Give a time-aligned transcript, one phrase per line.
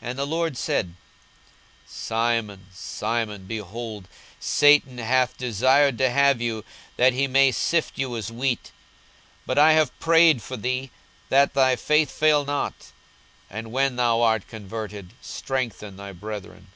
[0.00, 0.94] 42:022:031 And the Lord said,
[1.86, 4.08] Simon, Simon, behold,
[4.38, 6.64] Satan hath desired to have you,
[6.96, 8.72] that he may sift you as wheat:
[9.40, 10.90] 42:022:032 But I have prayed for thee,
[11.28, 12.92] that thy faith fail not:
[13.50, 16.68] and when thou art converted, strengthen thy brethren.